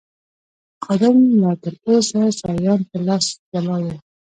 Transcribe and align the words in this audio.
خادم 0.83 1.17
لا 1.41 1.51
تراوسه 1.63 2.21
سایوان 2.39 2.81
په 2.89 2.97
لاس 3.07 3.25
ولاړ 3.53 3.81
و. 3.85 3.95